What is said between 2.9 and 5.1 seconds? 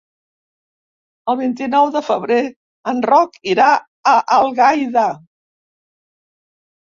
en Roc irà a Algaida.